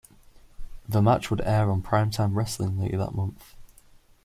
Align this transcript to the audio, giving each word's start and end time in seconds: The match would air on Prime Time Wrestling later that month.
The 0.89 0.99
match 0.99 1.29
would 1.29 1.41
air 1.41 1.69
on 1.69 1.83
Prime 1.83 2.09
Time 2.09 2.33
Wrestling 2.33 2.79
later 2.79 2.97
that 2.97 3.13
month. 3.13 3.55